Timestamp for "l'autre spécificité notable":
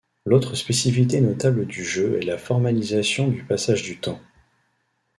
0.25-1.67